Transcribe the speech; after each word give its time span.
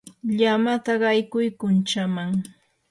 llamata 0.39 0.91
qaykuy 1.01 1.47
kunchaman. 1.59 2.29